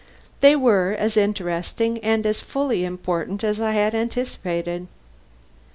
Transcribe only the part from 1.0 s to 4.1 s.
interesting and fully as important as I had